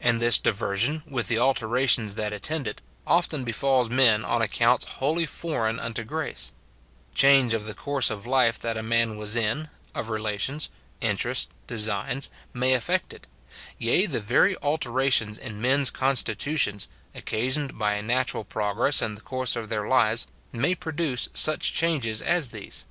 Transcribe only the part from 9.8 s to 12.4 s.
of relations, interests, designs,